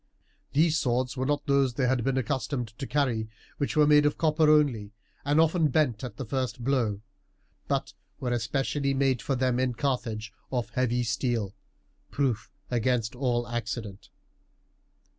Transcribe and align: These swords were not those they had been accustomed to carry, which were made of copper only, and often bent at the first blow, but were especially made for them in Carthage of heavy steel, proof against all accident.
These 0.53 0.79
swords 0.79 1.15
were 1.15 1.27
not 1.27 1.45
those 1.45 1.75
they 1.75 1.85
had 1.85 2.03
been 2.03 2.17
accustomed 2.17 2.69
to 2.79 2.87
carry, 2.87 3.29
which 3.59 3.77
were 3.77 3.85
made 3.85 4.03
of 4.07 4.17
copper 4.17 4.49
only, 4.49 4.93
and 5.23 5.39
often 5.39 5.67
bent 5.67 6.03
at 6.03 6.17
the 6.17 6.25
first 6.25 6.63
blow, 6.63 7.01
but 7.67 7.93
were 8.19 8.31
especially 8.31 8.95
made 8.95 9.21
for 9.21 9.35
them 9.35 9.59
in 9.59 9.75
Carthage 9.75 10.33
of 10.51 10.71
heavy 10.71 11.03
steel, 11.03 11.53
proof 12.09 12.49
against 12.71 13.15
all 13.15 13.47
accident. 13.47 14.09